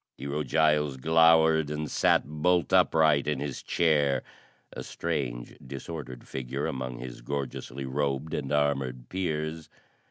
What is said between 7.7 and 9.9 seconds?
robed and armored peers.